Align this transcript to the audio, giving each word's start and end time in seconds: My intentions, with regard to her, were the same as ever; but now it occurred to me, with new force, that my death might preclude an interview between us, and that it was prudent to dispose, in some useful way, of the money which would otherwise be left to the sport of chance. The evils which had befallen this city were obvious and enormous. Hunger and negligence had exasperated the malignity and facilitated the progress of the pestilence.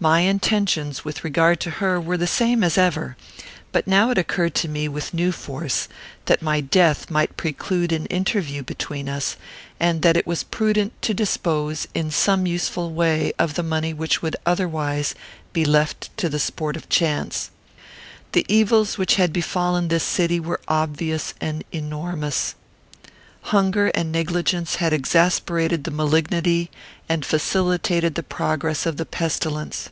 My 0.00 0.20
intentions, 0.20 1.02
with 1.02 1.24
regard 1.24 1.60
to 1.60 1.70
her, 1.70 1.98
were 1.98 2.18
the 2.18 2.26
same 2.26 2.62
as 2.62 2.76
ever; 2.76 3.16
but 3.72 3.86
now 3.86 4.10
it 4.10 4.18
occurred 4.18 4.54
to 4.56 4.68
me, 4.68 4.86
with 4.86 5.14
new 5.14 5.32
force, 5.32 5.88
that 6.26 6.42
my 6.42 6.60
death 6.60 7.08
might 7.10 7.38
preclude 7.38 7.90
an 7.90 8.04
interview 8.06 8.62
between 8.62 9.08
us, 9.08 9.38
and 9.80 10.02
that 10.02 10.18
it 10.18 10.26
was 10.26 10.42
prudent 10.42 11.00
to 11.00 11.14
dispose, 11.14 11.88
in 11.94 12.10
some 12.10 12.44
useful 12.46 12.92
way, 12.92 13.32
of 13.38 13.54
the 13.54 13.62
money 13.62 13.94
which 13.94 14.20
would 14.20 14.36
otherwise 14.44 15.14
be 15.54 15.64
left 15.64 16.14
to 16.18 16.28
the 16.28 16.40
sport 16.40 16.76
of 16.76 16.90
chance. 16.90 17.50
The 18.32 18.44
evils 18.46 18.98
which 18.98 19.14
had 19.14 19.32
befallen 19.32 19.88
this 19.88 20.04
city 20.04 20.38
were 20.38 20.60
obvious 20.68 21.32
and 21.40 21.64
enormous. 21.72 22.56
Hunger 23.48 23.88
and 23.88 24.10
negligence 24.12 24.76
had 24.76 24.94
exasperated 24.94 25.84
the 25.84 25.90
malignity 25.90 26.70
and 27.10 27.24
facilitated 27.26 28.14
the 28.14 28.22
progress 28.22 28.84
of 28.86 28.96
the 28.98 29.04
pestilence. 29.06 29.88